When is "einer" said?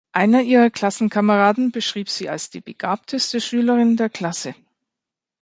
0.13-0.41